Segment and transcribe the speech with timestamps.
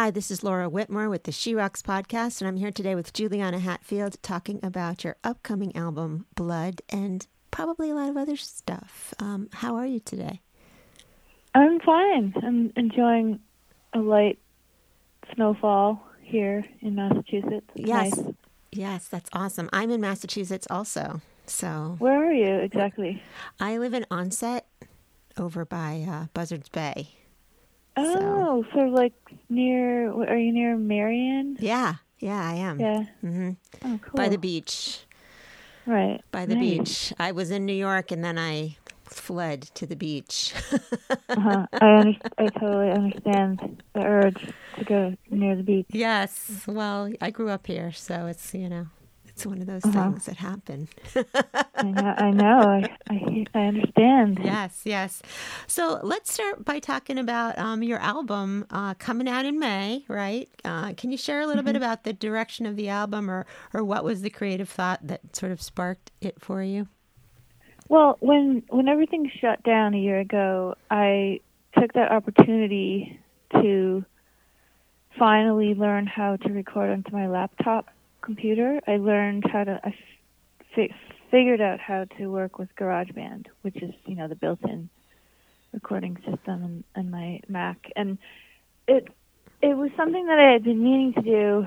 [0.00, 3.12] Hi, this is Laura Whitmore with the She Rocks podcast, and I'm here today with
[3.12, 9.12] Juliana Hatfield talking about your upcoming album, Blood, and probably a lot of other stuff.
[9.18, 10.40] Um, how are you today?
[11.52, 12.32] I'm fine.
[12.40, 13.40] I'm enjoying
[13.92, 14.38] a light
[15.34, 17.66] snowfall here in Massachusetts.
[17.74, 18.16] It's yes.
[18.16, 18.34] nice.
[18.70, 19.68] Yes, that's awesome.
[19.72, 21.22] I'm in Massachusetts also.
[21.46, 23.20] So, Where are you exactly?
[23.58, 24.64] I live in Onset
[25.36, 27.17] over by uh, Buzzards Bay.
[28.00, 29.14] Oh, sort of like
[29.48, 30.10] near.
[30.12, 31.56] Are you near Marion?
[31.60, 32.80] Yeah, yeah, I am.
[32.80, 33.02] Yeah.
[33.20, 33.50] hmm
[33.84, 34.12] Oh, cool.
[34.16, 35.00] By the beach.
[35.86, 36.20] Right.
[36.30, 36.62] By the Nice.
[36.62, 37.12] beach.
[37.18, 40.52] I was in New York and then I fled to the beach.
[41.30, 41.66] Uh-huh.
[41.80, 45.86] I under- I totally understand the urge to go near the beach.
[45.90, 46.62] yes.
[46.66, 48.86] Well, I grew up here, so it's, you know,
[49.38, 50.10] it's one of those Uh-huh.
[50.10, 50.88] things that happen.
[51.76, 52.14] I know.
[52.18, 52.58] I know.
[52.58, 54.40] I I, I understand.
[54.42, 55.22] yes, yes.
[55.68, 60.48] So let's start by talking about um, your album uh, coming out in May, right?
[60.64, 63.84] Uh, can you share a little bit about the direction of the album or, or
[63.84, 66.88] what was the creative thought that sort of sparked it for you?
[67.88, 71.38] Well, when when everything shut down a year ago, I
[71.78, 73.20] took that opportunity
[73.52, 74.04] to
[75.16, 77.86] finally learn how to record onto my laptop
[78.28, 78.80] computer.
[78.86, 79.94] I learned how to I
[80.74, 80.94] fi-
[81.30, 84.88] figured out how to work with GarageBand, which is you know the built-in
[85.72, 88.18] recording system in, in my Mac, and
[88.86, 89.08] it
[89.62, 91.66] it was something that I had been meaning to do,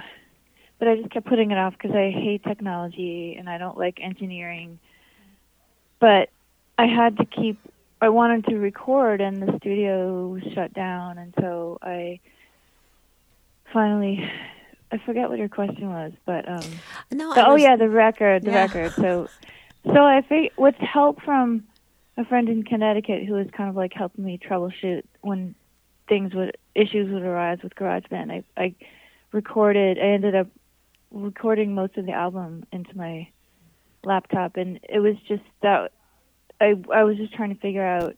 [0.79, 3.99] but I just kept putting it off because I hate technology and I don't like
[3.99, 4.79] engineering
[6.01, 6.29] but
[6.77, 7.57] I had to keep.
[8.01, 12.19] I wanted to record, and the studio was shut down, and so I
[13.71, 14.19] finally.
[14.91, 16.63] I forget what your question was, but um.
[17.11, 18.61] No, the- I oh yeah, the record, the Yeah.
[18.65, 18.91] record.
[18.93, 19.29] So,
[19.85, 21.63] so I think with help from
[22.17, 25.55] a friend in Connecticut who was kind of like helping me troubleshoot when
[26.09, 28.31] things would issues would arise with GarageBand.
[28.31, 28.75] I I
[29.31, 29.97] recorded.
[29.97, 30.47] I ended up
[31.11, 33.29] recording most of the album into my
[34.03, 35.93] laptop, and it was just that
[36.59, 38.17] I I was just trying to figure out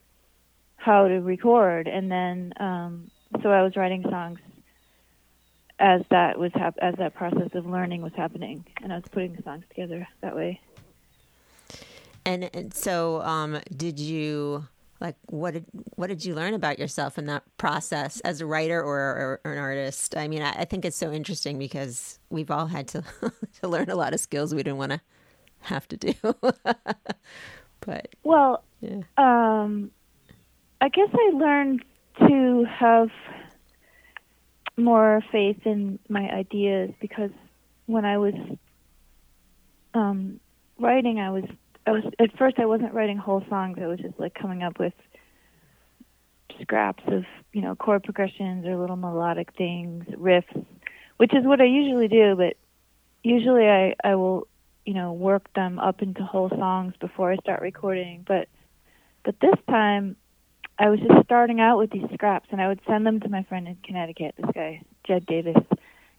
[0.77, 3.11] how to record, and then um,
[3.43, 4.39] so I was writing songs
[5.83, 9.35] as that was hap- as that process of learning was happening, and I was putting
[9.35, 10.61] the songs together that way.
[12.25, 14.65] And, and so, um, did you
[15.01, 18.81] like what did what did you learn about yourself in that process as a writer
[18.81, 20.15] or, or, an artist?
[20.15, 23.03] I mean, I, I think it's so interesting because we've all had to
[23.61, 25.01] to learn a lot of skills we didn't want to
[25.63, 26.13] have to do.
[27.81, 29.91] but Well, yeah, um,
[30.79, 31.83] I guess I learned
[32.19, 33.09] to have
[34.77, 37.31] more faith in my ideas because
[37.85, 38.33] when I was
[39.93, 40.39] um,
[40.79, 41.43] writing, I was
[41.85, 43.77] I was at first I wasn't writing whole songs.
[43.81, 44.93] I was just like coming up with
[46.61, 50.65] scraps of you know chord progressions or little melodic things, riffs,
[51.17, 52.35] which is what I usually do.
[52.35, 52.57] But
[53.23, 54.47] usually I I will
[54.85, 58.23] you know work them up into whole songs before I start recording.
[58.27, 58.47] But
[59.23, 60.15] but this time
[60.79, 63.43] I was just starting out with these scraps, and I would send them to my
[63.43, 65.63] friend in Connecticut, this guy Jed Davis,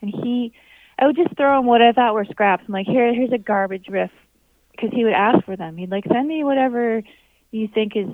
[0.00, 0.52] and he,
[0.98, 2.64] I would just throw him what I thought were scraps.
[2.66, 4.12] I'm like, here, here's a garbage riff,
[4.70, 5.76] because he would ask for them.
[5.76, 7.02] He'd like send me whatever
[7.50, 8.08] you think is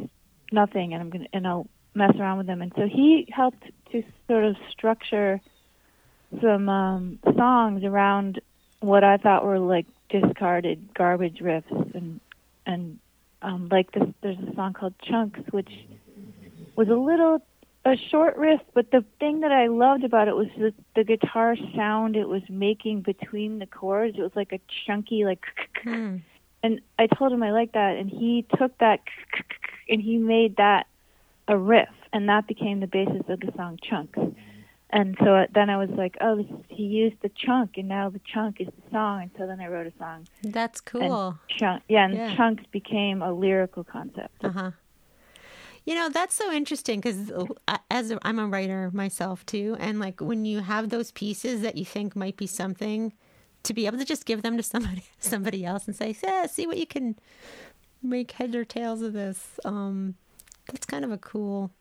[0.52, 2.62] nothing, and I'm gonna and I'll mess around with them.
[2.62, 5.40] And so he helped to sort of structure
[6.40, 8.40] some um, songs around
[8.80, 12.20] what I thought were like discarded garbage riffs, and
[12.66, 12.98] and
[13.42, 15.70] um, like this, there's a song called Chunks, which
[16.80, 17.42] was a little
[17.84, 21.56] a short riff, but the thing that I loved about it was the, the guitar
[21.74, 24.18] sound it was making between the chords.
[24.18, 25.42] It was like a chunky, like,
[25.82, 26.16] Hmm.
[26.62, 29.00] and I told him I liked that, and he took that
[29.88, 30.86] and he made that
[31.48, 34.18] a riff, and that became the basis of the song Chunks.
[34.90, 38.20] And so then I was like, oh, this, he used the chunk, and now the
[38.32, 39.22] chunk is the song.
[39.22, 40.26] And so then I wrote a song.
[40.42, 41.38] that's cool.
[41.48, 42.36] Chunk, yeah, and Yeah.
[42.36, 44.44] chunks became a lyrical concept.
[44.44, 44.70] Uh huh.
[45.90, 47.32] You know, that's so interesting because
[47.90, 51.76] as a, I'm a writer myself too, and like when you have those pieces that
[51.76, 53.12] you think might be something,
[53.64, 56.68] to be able to just give them to somebody somebody else and say, "Yeah, see
[56.68, 57.16] what you can
[58.04, 60.14] make heads or tails of this." Um,
[60.68, 61.72] that's kind of a cool,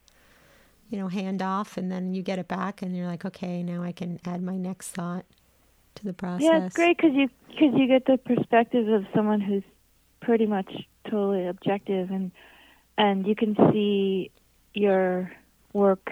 [0.89, 3.91] you know, handoff, and then you get it back, and you're like, "Okay, now I
[3.91, 5.27] can add my next thought
[5.93, 9.39] to the process." Yeah, it's great because you because you get the perspective of someone
[9.39, 9.61] who's
[10.19, 10.73] pretty much
[11.07, 12.31] totally objective, and
[12.99, 14.31] and you can see
[14.75, 15.31] your
[15.73, 16.11] work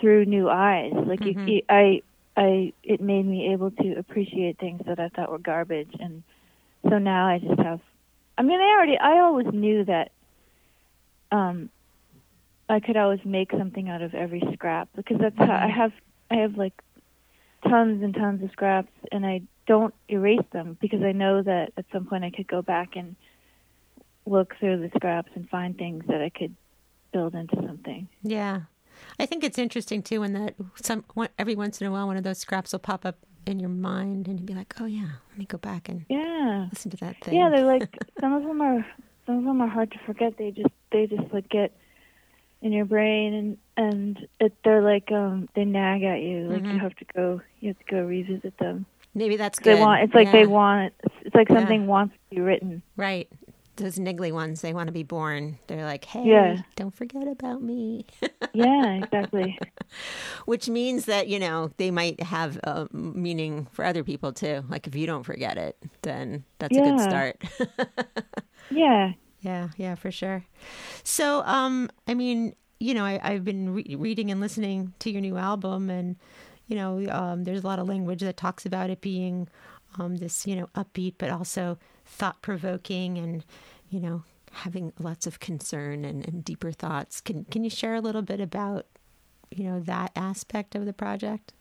[0.00, 0.92] through new eyes.
[0.94, 1.48] Like Mhm.
[1.48, 2.02] you, I,
[2.36, 6.22] I, it made me able to appreciate things that I thought were garbage, and
[6.88, 7.80] so now I just have.
[8.38, 10.12] I mean, I already, I always knew that.
[11.32, 11.70] Um,
[12.68, 15.74] I could always make something out of every scrap because that's how I Mhm.
[15.74, 15.92] have.
[16.30, 16.74] I have like
[17.68, 21.86] tons and tons of scraps, and I don't erase them because I know that at
[21.92, 23.16] some point I could go back and
[24.26, 26.54] look through the scraps and find things that I could
[27.12, 28.08] build into something.
[28.22, 28.62] Yeah.
[29.20, 31.04] I think it's interesting too when that some
[31.38, 34.26] every once in a while one of those scraps will pop up in your mind
[34.26, 37.16] and you'd be like, "Oh yeah, let me go back and yeah listen to that
[37.22, 38.84] thing." Yeah, they're like some of them are
[39.26, 40.36] some of them are hard to forget.
[40.38, 41.76] They just they just like get
[42.62, 46.48] in your brain and and it, they're like um they nag at you.
[46.48, 46.72] Like Mhm.
[46.74, 48.86] you have to go you have to go revisit them.
[49.14, 49.76] Maybe that's good.
[49.76, 50.32] They want it's like Yeah.
[50.32, 50.94] they want.
[51.20, 51.56] It's like Yeah.
[51.58, 52.82] something wants to be written.
[52.96, 53.28] right.
[53.76, 55.58] Those niggly ones, they want to be born.
[55.66, 56.56] They're like, "Hey, Yeah.
[56.76, 58.06] don't forget about me."
[58.54, 59.58] Yeah, exactly.
[60.46, 64.64] Which means that you know they might have a meaning for other people too.
[64.70, 67.42] Like if you don't forget it, then that's a good start.
[68.70, 69.12] yeah.
[69.40, 70.44] Yeah, yeah, for sure.
[71.04, 75.20] So, um, I mean, you know, I, I've been re- reading and listening to your
[75.20, 76.16] new album, and
[76.66, 79.48] you know, um, there's a lot of language that talks about it being
[79.98, 83.44] um, this, you know, upbeat, but also thought provoking, and
[83.90, 84.22] you know,
[84.52, 87.20] having lots of concern and, and deeper thoughts.
[87.20, 88.86] Can Can you share a little bit about,
[89.50, 91.52] you know, that aspect of the project?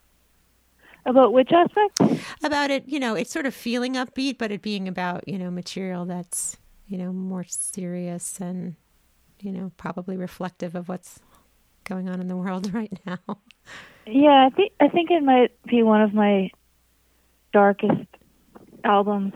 [1.06, 2.24] About which aspect?
[2.44, 5.52] About it, you know, it's sort of feeling upbeat, but it being about, you know,
[5.52, 6.58] material that's,
[6.88, 8.76] you know, more serious and,
[9.40, 11.20] you know, probably reflective of what's
[11.84, 13.20] going on in the world right now.
[14.08, 16.50] Yeah, I think I think it might be one of my
[17.54, 18.08] darkest
[18.84, 19.34] albums,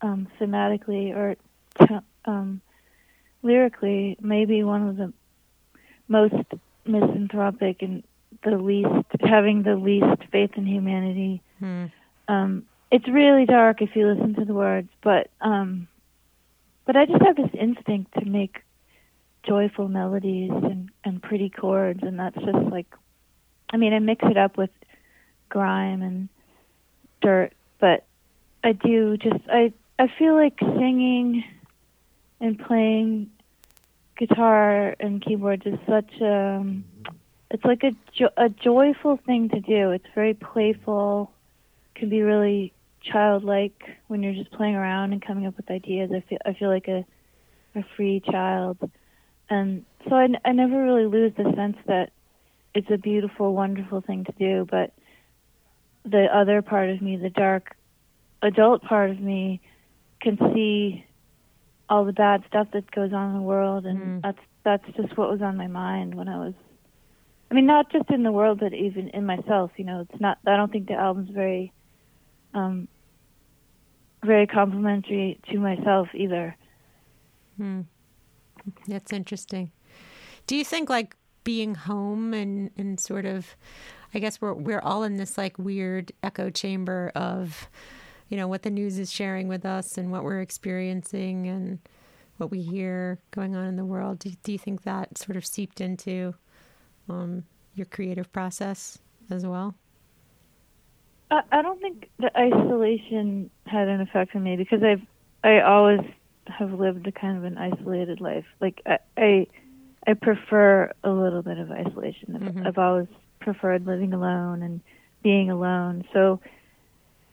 [0.00, 1.36] um, thematically or
[1.86, 2.60] t- um,
[3.42, 4.16] lyrically.
[4.20, 5.12] Maybe one of the
[6.08, 6.34] most
[6.84, 8.02] misanthropic and
[8.42, 11.42] the least having the least faith in humanity.
[11.58, 11.86] Hmm.
[12.28, 15.88] Um, it's really dark if you listen to the words, but um,
[16.84, 18.62] but I just have this instinct to make
[19.42, 22.86] joyful melodies and and pretty chords, and that's just like
[23.70, 24.70] I mean, I mix it up with
[25.48, 26.28] grime and
[27.20, 28.04] dirt, but
[28.62, 31.44] I do just I I feel like singing
[32.40, 33.30] and playing
[34.18, 36.84] guitar and keyboard is such um
[37.50, 39.92] it's like a jo- a joyful thing to do.
[39.92, 41.30] It's very playful,
[41.94, 46.10] can be really childlike when you're just playing around and coming up with ideas.
[46.12, 47.04] I feel I feel like a
[47.76, 48.78] a free child,
[49.48, 52.10] and so I, I never really lose the sense that
[52.74, 54.66] it's a beautiful, wonderful thing to do.
[54.68, 54.92] But
[56.04, 57.76] the other part of me, the dark
[58.42, 59.60] adult part of me,
[60.24, 61.04] can see
[61.88, 64.22] all the bad stuff that goes on in the world, and Mm.
[64.22, 66.54] that's that's just what was on my mind when I was.
[67.50, 69.70] I mean, not just in the world, but even in myself.
[69.76, 70.38] You know, it's not.
[70.46, 71.72] I don't think the album's very,
[72.54, 72.88] um,
[74.24, 76.56] very complimentary to myself either.
[77.58, 77.82] Hmm.
[78.88, 79.70] That's interesting.
[80.46, 83.54] Do you think like being home and, and sort of
[84.14, 87.68] I guess we're we're all in this like weird echo chamber of
[88.28, 91.78] you know what the news is sharing with us and what we're experiencing and
[92.36, 94.18] what we hear going on in the world.
[94.18, 96.34] Do, do you think that sort of seeped into
[97.08, 97.44] um,
[97.74, 98.98] your creative process
[99.30, 99.74] as well?
[101.30, 105.02] I, I don't think the isolation had an effect on me because I've
[105.42, 106.00] I always
[106.46, 108.46] have lived a kind of an isolated life.
[108.60, 109.46] Like I I,
[110.06, 112.36] I prefer a little bit of isolation.
[112.36, 112.66] I've, Mhm.
[112.66, 113.08] I've always
[113.40, 114.80] preferred living alone and
[115.22, 116.04] being alone.
[116.12, 116.40] So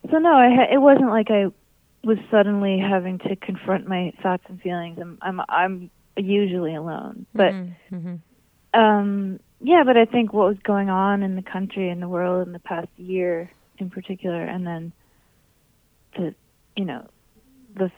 [0.10, 1.48] so no, I ha- it wasn't like I
[2.03, 4.98] was suddenly having to confront my thoughts and feelings.
[5.00, 7.53] I'm I'm I'm usually alone, but
[7.89, 8.15] hmm
[8.74, 12.48] um yeah but i think what was going on in the country and the world
[12.48, 14.93] in the past year in particular and then
[16.15, 16.34] the
[16.77, 17.05] you know
[17.75, 17.91] the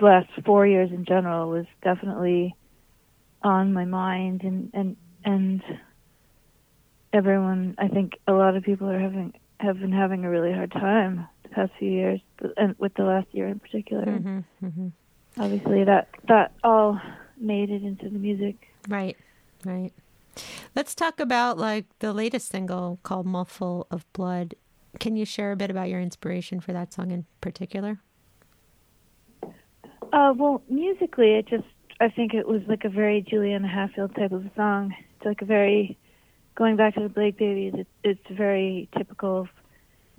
[0.00, 2.54] last four years in general was definitely
[3.42, 5.62] on my mind and and and
[7.12, 10.72] everyone i think a lot of people are having have been having a really hard
[10.72, 12.20] time the past few years
[12.56, 14.88] and with the last year in particular hmm hmm
[15.38, 17.00] obviously that that all
[17.40, 19.16] made it into the music Right,
[19.64, 19.92] right.
[20.74, 24.54] Let's talk about like the latest single called "Mouthful of Blood."
[24.98, 28.00] Can you share a bit about your inspiration for that song in particular?
[30.12, 31.64] Uh, well, musically, it just
[32.00, 34.94] I think it was like a very Juliana Hatfield type of song.
[35.16, 35.98] It's like a very
[36.58, 37.72] going back to the Blake Babies.
[37.76, 39.48] It, it's very typical of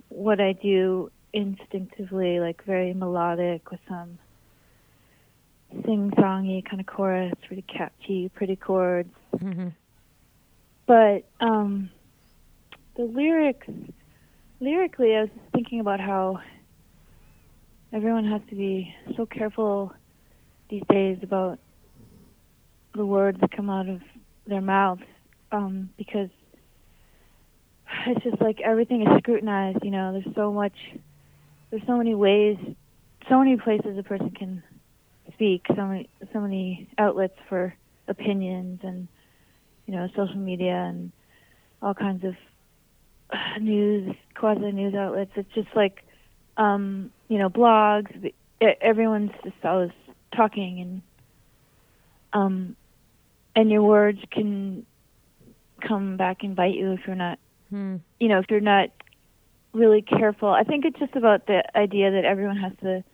[0.08, 4.18] what I do instinctively, like very melodic with some
[5.84, 9.14] sing-songy kind of chorus, really catchy, pretty chords.
[9.38, 9.68] hmm
[10.86, 11.90] But um,
[12.96, 13.68] the lyrics,
[14.60, 16.40] lyrically, I was thinking about how
[17.92, 19.92] everyone has to be so careful
[20.70, 21.58] these days about
[22.94, 24.00] the words that come out of
[24.46, 25.02] their mouths
[25.52, 26.30] um, because
[28.06, 29.78] it's just like everything is scrutinized.
[29.82, 30.74] You know, there's so much,
[31.70, 32.56] there's so many ways,
[33.28, 34.62] so many places a person can
[35.34, 37.74] speak, so many, so many outlets for
[38.08, 39.08] opinions, and
[39.86, 41.12] you know, social media and
[41.82, 42.34] all kinds of
[43.60, 45.32] news, quasi news outlets.
[45.36, 46.04] It's just like,
[46.56, 48.32] um, you know, blogs.
[48.60, 49.90] Everyone's just always
[50.36, 51.02] talking, and
[52.32, 52.76] um,
[53.56, 54.84] and your words can
[55.80, 57.38] come back and bite you if you're not,
[57.70, 57.96] hmm.
[58.18, 58.90] you know, if you're not
[59.72, 60.48] really careful.
[60.48, 63.04] I think it's just about the idea that everyone has to.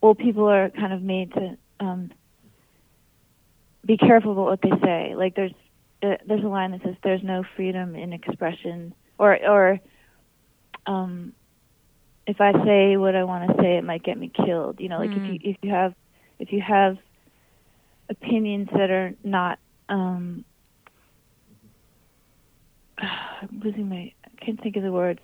[0.00, 2.12] Well, people are kind of made to um,
[3.84, 5.14] be careful about what they say.
[5.14, 5.52] Like there's
[6.02, 9.80] uh, there's a line that says there's no freedom in expression, or or
[10.86, 11.32] um,
[12.26, 14.80] if I say what I want to say, it might get me killed.
[14.80, 15.24] You know, like Mm.
[15.24, 15.94] if you if you have
[16.38, 16.98] if you have
[18.08, 19.58] opinions that are not
[19.88, 20.44] um
[23.42, 25.20] I'm losing my I can't think of the words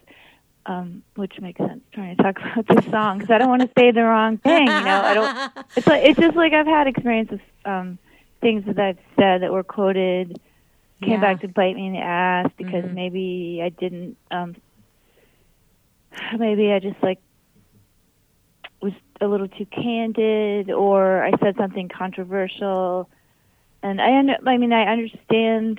[0.66, 3.70] um which makes sense trying to talk about this song because I don't want to
[3.78, 5.32] say the wrong thing you know I don't
[5.76, 7.98] it's like it's just like I've had experience with um
[8.40, 10.40] things that I've said that were quoted
[11.04, 11.20] came Yeah.
[11.20, 12.92] back to bite me in the ass because Mhm.
[12.92, 14.56] maybe I didn't um
[16.38, 17.18] maybe I just like
[18.82, 23.08] was a little too candid or I said something controversial
[23.82, 25.78] and I under, I mean I understand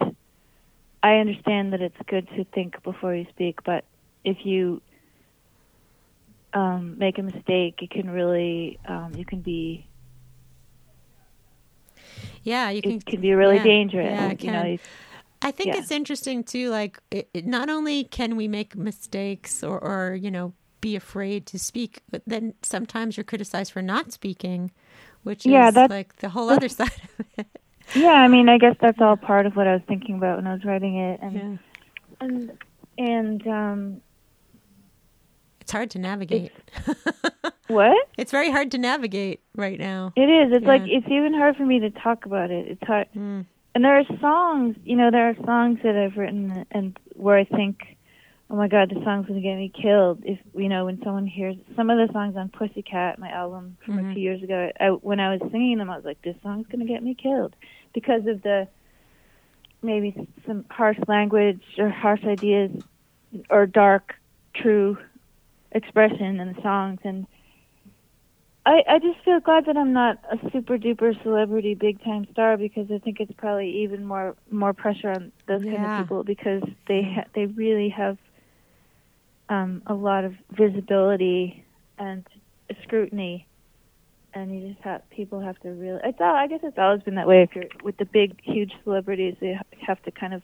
[1.03, 3.85] I understand that it's good to think before you speak but
[4.25, 4.81] if you
[6.53, 9.89] um make a mistake it can really um you can be
[12.43, 12.93] Yeah, you can.
[12.95, 14.79] it can be really yeah, dangerous Yeah, you know you-
[15.41, 15.75] I think Yeah.
[15.75, 16.69] it's interesting too.
[16.69, 21.45] Like, it, it, not only can we make mistakes or, or you know, be afraid
[21.47, 24.71] to speak, but then sometimes you're criticized for not speaking,
[25.23, 27.58] which Yeah, is like the whole other side of it.
[27.95, 30.47] Yeah I mean I guess that's all part of what I was thinking about when
[30.47, 31.57] I was writing it and Yeah,
[32.21, 32.57] and
[32.97, 34.01] and um
[35.61, 36.51] it's hard to navigate.
[37.67, 40.13] what it's very hard to navigate right now.
[40.15, 40.51] It is.
[40.51, 42.67] It's like it's even hard for me to talk about it.
[42.67, 43.07] It's hard.
[43.15, 43.45] Mm.
[43.75, 47.43] And there are songs, you know, there are songs that I've written and where I
[47.43, 47.97] think,
[48.49, 50.23] oh my God, the song's gonna get me killed.
[50.23, 53.97] If you know, when someone hears some of the songs on Pussycat, my album from
[53.97, 54.09] Mhm.
[54.09, 56.67] a few years ago, I, when I was singing them, I was like, this song's
[56.67, 57.55] gonna get me killed
[57.93, 58.67] because of the
[59.81, 62.71] maybe some harsh language or harsh ideas
[63.49, 64.15] or dark,
[64.53, 64.97] true
[65.71, 67.27] expression in the songs and.
[68.65, 72.55] I, I just feel glad that I'm not a super duper celebrity big time star
[72.57, 76.61] because I think it's probably even more more pressure on those kind of people because
[76.87, 78.17] they ha- they really have
[79.49, 81.65] um, a lot of visibility
[81.97, 82.25] and
[82.83, 83.47] scrutiny,
[84.33, 85.99] and you just have people have to really.
[86.03, 87.41] It's all, I guess it's always been that way.
[87.43, 90.41] If you're with the big huge celebrities, they have to kind of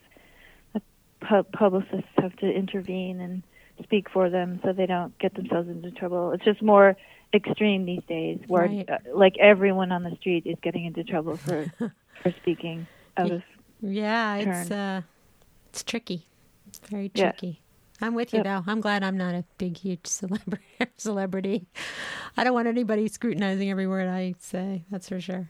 [0.74, 0.82] the
[1.22, 3.44] pub- publicists have to intervene and
[3.84, 6.32] speak for them so they don't get themselves into trouble.
[6.32, 6.96] It's just more
[7.34, 8.90] extreme these days, where Right.
[8.90, 11.66] uh, like everyone on the street is getting into trouble for
[12.24, 13.44] for speaking out of.
[13.82, 15.02] Yeah, it's uh,
[15.70, 16.26] it's tricky,
[16.90, 17.34] very Yeah.
[18.06, 18.44] I'm with you, Yep.
[18.46, 18.64] though.
[18.72, 20.64] I'm glad I'm not a big, huge celebrity.
[20.98, 21.68] Celebrity.
[22.38, 24.84] I don't want anybody scrutinizing every word I say.
[24.92, 25.50] That's for sure.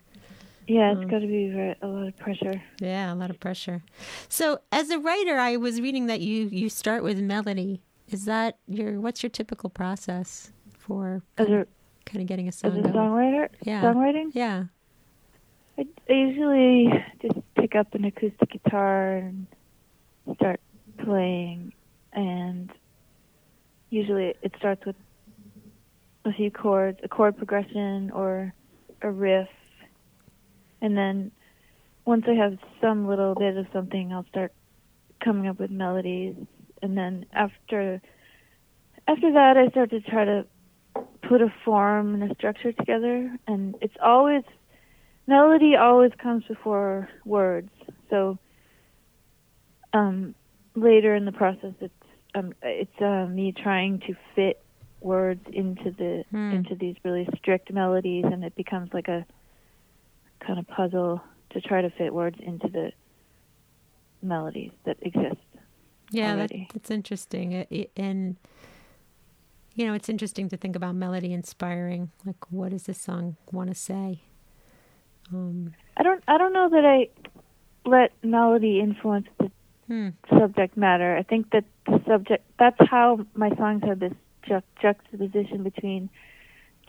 [0.67, 1.49] Yeah, it's Um, got to be
[1.81, 2.61] a lot of pressure.
[2.79, 3.83] Yeah, a lot of pressure.
[4.29, 7.81] So, as a writer, I was reading that you you start with melody.
[8.09, 11.67] Is that your what's your typical process for As a
[12.05, 12.77] kind of getting a song?
[12.79, 13.81] as a songwriter, Yeah.
[13.83, 14.65] songwriting, Yeah.
[15.77, 16.89] I, I usually
[17.21, 19.47] just pick up an acoustic guitar and
[20.35, 20.59] start
[20.97, 21.73] playing,
[22.15, 22.71] and
[23.89, 24.95] usually it starts with
[26.25, 28.53] a few chords, a chord progression or
[29.01, 29.49] a riff,
[30.81, 31.31] and then
[32.05, 34.53] once I have some little bit of something, I'll start
[35.23, 36.35] coming up with melodies,
[36.81, 38.01] and then after
[39.07, 40.45] after that, I start to try to
[41.21, 44.43] put a form and a structure together, and it's always
[45.27, 47.71] melody always comes before words.
[48.09, 48.37] So
[49.93, 50.35] um,
[50.75, 51.93] later in the process, it's
[52.35, 54.61] um, it's uh, me trying to fit
[55.01, 56.51] words into the Hmm.
[56.51, 59.25] into these really strict melodies, and it becomes like a
[60.45, 62.91] kind of puzzle to try to fit words into the
[64.21, 65.37] melodies that exist.
[66.11, 67.51] Yeah, that, that's interesting.
[67.53, 68.35] It, it- and
[69.77, 72.09] you know, it's interesting to think about melody inspiring.
[72.25, 74.21] Like, what does this song want to say?
[75.33, 77.09] Um, I don't I don't know that I
[77.89, 79.51] let melody influence the
[79.87, 80.09] hmm.
[80.29, 81.15] subject matter.
[81.17, 84.13] I think that the subject that's how my songs have this
[84.47, 86.09] ju- juxtaposition between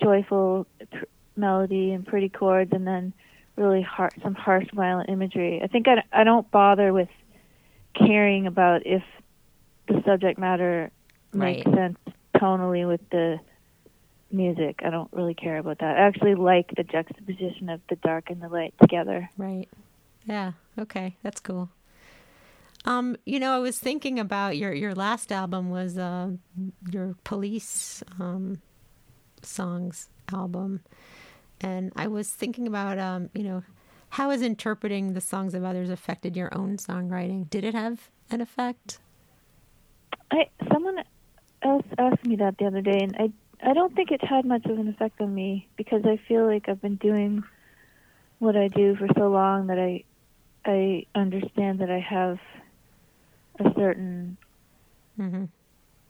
[0.02, 1.04] joyful pr-
[1.36, 3.12] melody and pretty chords and then
[3.56, 5.60] really har- some harsh violent imagery.
[5.62, 7.08] I think I, I don't bother with
[7.94, 9.02] caring about if
[9.88, 10.90] the subject matter
[11.32, 11.66] Right.
[11.66, 11.98] makes sense
[12.36, 13.38] tonally with the
[14.30, 14.80] music.
[14.84, 15.96] I don't really care about that.
[15.96, 19.28] I actually like the juxtaposition of the dark and the light together.
[19.36, 19.68] Right.
[20.24, 20.52] Yeah.
[20.78, 21.16] Okay.
[21.22, 21.68] That's cool.
[22.86, 26.30] Um, you know, I was thinking about your your last album was uh,
[26.90, 28.62] your police um,
[29.42, 30.80] songs album,
[31.60, 33.64] and I was thinking about um, you know,
[34.10, 37.50] how has interpreting the songs of others affected your own songwriting?
[37.50, 39.00] Did it have an effect?
[40.30, 41.02] I someone
[41.62, 43.32] else asked me that the other day, and I
[43.68, 46.68] I don't think it had much of an effect on me because I feel like
[46.68, 47.42] I've been doing
[48.38, 50.04] what I do for so long that I
[50.64, 52.38] I understand that I have
[53.76, 54.38] certain
[55.20, 55.44] Mm-hmm.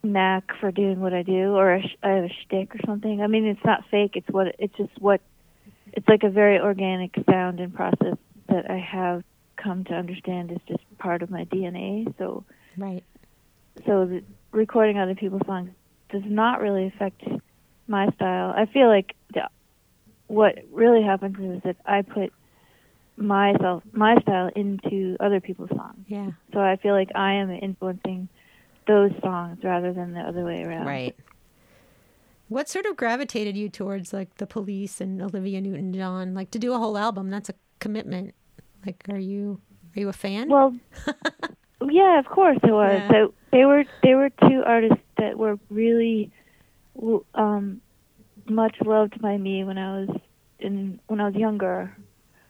[0.03, 3.21] knack for doing what I do, or a sh- I have a shtick or something.
[3.21, 4.11] I mean, it's not fake.
[4.15, 5.21] It's what it's just what
[5.93, 8.17] it's like a very organic sound and process
[8.49, 9.23] that I have
[9.61, 12.13] come to understand is just part of my DNA.
[12.17, 12.45] So
[12.77, 13.03] Right.
[13.85, 15.71] so the recording other people's songs
[16.09, 17.21] does not really affect
[17.87, 18.53] my style.
[18.55, 19.47] I feel like the,
[20.27, 22.33] what really happens is that I put
[23.17, 26.05] myself my style into other people's songs.
[26.07, 26.31] Yeah.
[26.53, 28.29] So I feel like I am influencing
[28.87, 30.85] those songs rather than the other way around.
[30.85, 31.15] Right.
[32.47, 36.33] What sort of gravitated you towards like the police and Olivia Newton John?
[36.33, 38.33] Like to do a whole album, that's a commitment.
[38.85, 39.59] Like are you
[39.95, 40.49] are you a fan?
[40.49, 40.75] Well,
[41.89, 43.01] yeah, of course it was.
[43.01, 43.09] Yeah.
[43.09, 46.31] So they were they were two artists that were really
[47.33, 47.81] um
[48.49, 50.09] much loved by me when I was
[50.59, 51.95] in when I was younger,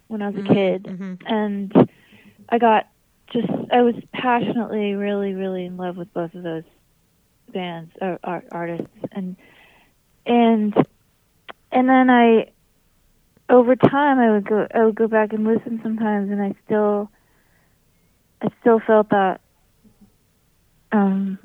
[0.07, 1.21] when I was a kid, Mhm.
[1.25, 1.89] and
[2.49, 2.87] I got
[3.31, 6.63] just I was passionately really really in love with both of those
[7.53, 8.87] bands or, art artists.
[9.11, 9.35] And
[10.25, 10.73] and
[11.71, 12.51] and then I
[13.49, 17.09] over time I would go I would go back and listen sometimes and I still
[18.41, 19.41] I still felt that
[20.91, 21.37] um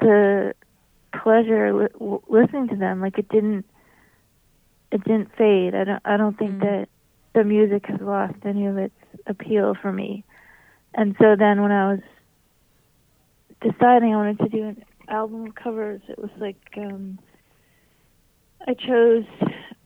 [0.00, 0.54] the
[1.22, 3.00] pleasure li- w- listening to them.
[3.00, 3.66] Like it didn't
[4.90, 5.74] it didn't fade.
[5.74, 6.60] I don't I don't think Mm.
[6.60, 6.88] that
[7.34, 8.94] the music has lost any of its
[9.26, 10.24] appeal for me
[10.94, 12.00] and so then when I was
[13.60, 17.18] deciding I wanted to do an album of covers it was like um
[18.66, 19.24] I chose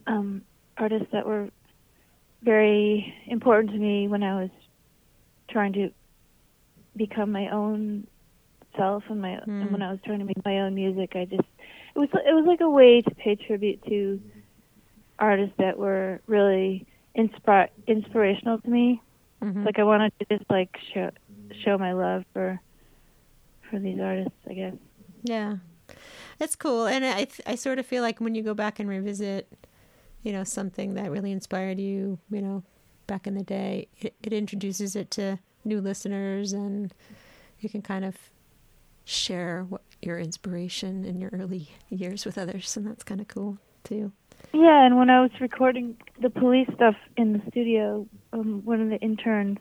[0.07, 0.43] um
[0.77, 1.49] artists that were
[2.43, 4.51] very important to me when I was
[5.49, 5.91] trying to
[6.97, 8.07] become my own
[8.77, 9.63] self and my Mm.
[9.63, 11.43] and when I was trying to make my own music I just
[11.95, 14.21] it was it was like a way to pay tribute to
[15.19, 19.01] artists that were really inspirational to me
[19.43, 19.65] Mhm.
[19.67, 21.11] like I wanted to just like show
[21.65, 22.61] show my love for
[23.69, 24.75] for these artists I guess
[25.23, 25.57] Yeah,
[26.41, 28.89] it's cool, and I th- I sort of feel like when you go back and
[28.89, 29.51] revisit,
[30.23, 32.63] you know, something that really inspired you, you know,
[33.07, 36.93] back in the day, it, it introduces it to new listeners, and
[37.61, 38.17] you can kind of
[39.05, 43.59] share what your inspiration in your early years with others, and that's kind of cool
[43.83, 44.13] too.
[44.55, 48.89] Yeah, and when I was recording the police stuff in the studio, um, one of
[48.89, 49.59] the interns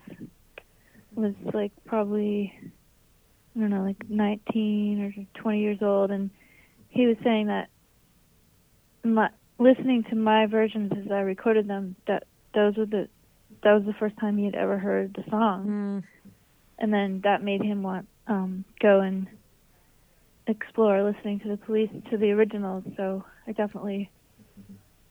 [1.16, 2.54] was like probably
[3.56, 6.30] I don't know, like 19 or 20 years old, and
[6.90, 7.70] he was saying that
[9.04, 13.08] my, listening to my versions as I recorded them, that those were the
[13.64, 16.04] that was the first time he had ever heard the song, Mm,
[16.78, 19.26] and then that made him want um go and
[20.46, 22.84] explore listening to the police to the originals.
[22.96, 24.12] So I definitely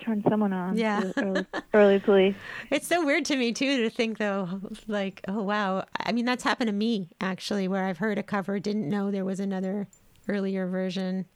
[0.03, 1.11] turned someone on Yeah.
[1.17, 2.35] early, early police.
[2.71, 5.85] It's so weird to me too to think though, like, oh wow.
[5.99, 9.25] I mean, that's happened to me actually, where I've heard a cover, didn't know there
[9.25, 9.88] was another
[10.29, 11.27] earlier version,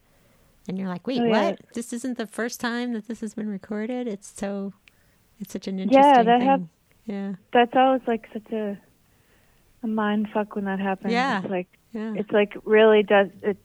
[0.68, 1.50] and you're like, wait, Oh, yeah.
[1.50, 1.60] what?
[1.74, 4.06] This isn't the first time that this has been recorded.
[4.08, 4.72] It's so,
[5.40, 6.48] it's such an interesting Yeah, that thing.
[6.48, 6.60] hap-
[7.06, 8.76] yeah, That's always like such a
[9.82, 11.12] a mind fuck when that happens.
[11.12, 11.40] Yeah.
[11.42, 12.14] It's like yeah.
[12.16, 13.56] it's like really does it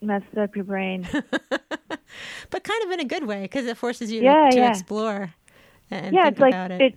[0.00, 1.06] messes up your brain.
[2.50, 4.70] but kind of in a good way because it forces you Yeah, to, yeah.
[4.70, 5.34] explore
[5.90, 6.80] and yeah, think it's like about it.
[6.80, 6.94] it.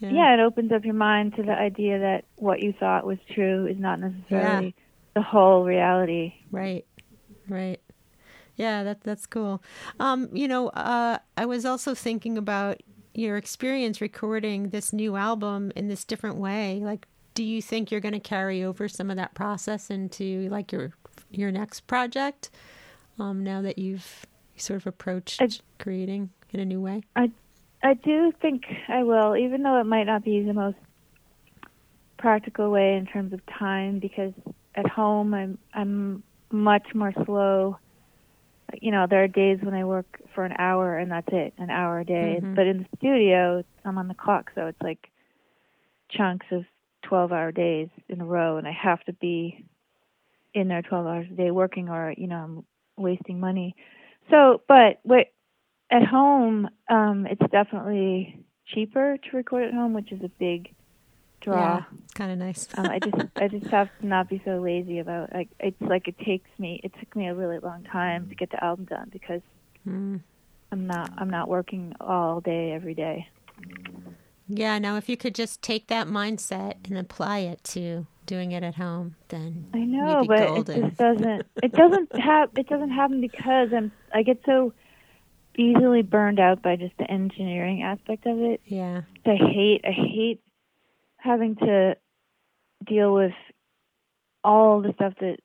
[0.00, 0.34] yeah.
[0.34, 3.78] it opens up your mind to the idea that what you thought was true is
[3.78, 4.74] not necessarily
[5.14, 6.34] the whole reality.
[6.50, 6.84] Right.
[7.48, 7.80] Right.
[8.56, 9.62] Yeah, that that's cool.
[10.00, 12.82] Um, you know, uh, I was also thinking about
[13.14, 16.80] your experience recording this new album in this different way.
[16.82, 20.72] Like, do you think you're going to carry over some of that process into like
[20.72, 20.92] your
[21.30, 22.50] your next project?
[23.18, 24.26] Um, now that you've
[24.56, 25.48] sort of approached I-
[25.82, 27.02] creating in a new way.
[27.16, 27.30] I
[27.82, 30.76] I do think I will, even though it might not be the most
[32.18, 34.32] practical way in terms of time, because
[34.74, 37.78] at home I'm I'm much more slow.
[38.82, 41.70] You know, there are days when I work for an hour and that's it, an
[41.70, 42.40] hour a day.
[42.42, 42.54] Mhm.
[42.54, 45.10] But in the studio, I'm on the clock, so it's like
[46.10, 46.64] chunks of
[47.04, 49.64] 12-hour days in a row, and I have to be
[50.54, 52.64] in there 12 hours a day working or you know I'm
[53.02, 53.74] wasting money.
[54.30, 55.26] So, but what
[55.90, 60.74] at home um it's definitely cheaper to record at home, which is a big
[61.40, 61.76] draw.
[61.76, 61.82] Yeah,
[62.14, 62.68] kind of nice.
[62.76, 66.08] um, I just I just have to not be so lazy about like it's like
[66.08, 69.08] it takes me it took me a really long time to get the album done
[69.12, 69.40] because
[69.86, 70.20] Mm.
[70.70, 73.28] I'm not I'm not working all day every day.
[74.48, 78.62] Yeah, now if you could just take that mindset and apply it to doing it
[78.62, 80.84] at home, then I know, but golden.
[80.84, 84.72] it just doesn't it doesn't have it doesn't happen because I'm I get so
[85.56, 88.60] easily burned out by just the engineering aspect of it.
[88.64, 90.40] yeah, I hate I hate
[91.18, 91.96] having to
[92.86, 93.32] deal with
[94.44, 95.38] all the stuff that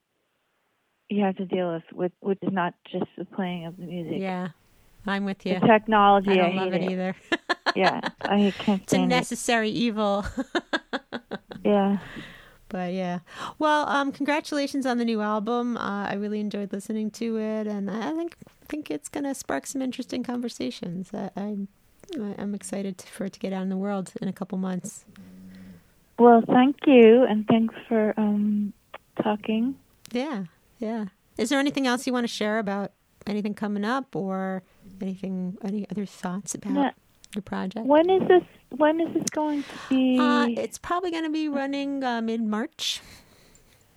[1.09, 4.19] you have to deal with, with which is not just the playing of the music.
[4.19, 4.49] yeah,
[5.05, 5.59] I'm with The you.
[5.59, 7.15] technology, I I, don't hate love it either.
[7.75, 9.15] yeah, I can't it's a stand it.
[9.17, 10.25] necessary evil.
[11.63, 11.97] Yeah.
[12.69, 13.19] But yeah,
[13.59, 15.77] well, um, congratulations on the new album.
[15.77, 18.35] Uh, I really enjoyed listening to it, and I think
[18.67, 21.11] think it's gonna spark some interesting conversations.
[21.13, 21.67] I, I'm
[22.39, 25.05] I'm excited to, for it to get out in the world in a couple months.
[26.17, 28.73] Well, thank you, and thanks for um,
[29.21, 29.75] talking.
[30.11, 30.45] Yeah,
[30.79, 31.05] yeah.
[31.37, 32.91] Is there anything else you want to share about
[33.27, 34.63] anything coming up, or
[35.03, 35.57] anything?
[35.63, 36.91] Any other thoughts about No.
[37.35, 37.85] your project?
[37.85, 38.43] When is this?
[38.77, 40.17] When is this going to be?
[40.19, 43.01] Uh, it's probably going to be running uh, mid March.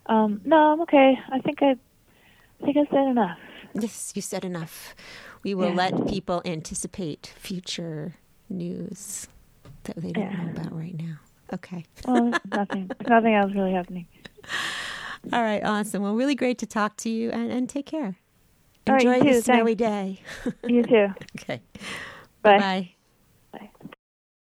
[0.07, 1.15] um, no, I'm okay.
[1.33, 1.71] I think I,
[2.61, 3.39] I think I said enough.
[3.75, 4.95] Yes, you said enough.
[5.43, 5.75] We will Yeah.
[5.85, 8.17] let people anticipate future
[8.49, 9.29] news
[9.85, 10.45] that they don't Yeah.
[10.45, 11.17] know about right now.
[11.53, 11.85] Okay.
[12.07, 12.91] Well, nothing.
[13.09, 14.07] nothing else really happening.
[15.33, 15.63] All right.
[15.65, 16.03] Awesome.
[16.03, 18.17] Well, really great to talk to you and, and take care.
[18.87, 19.41] Enjoy right, too.
[19.43, 19.81] snowy Thanks.
[19.81, 20.21] day.
[20.67, 21.09] you too.
[21.41, 21.61] Okay.
[22.43, 22.59] Bye.
[22.59, 22.91] Bye.
[23.53, 23.71] Bye.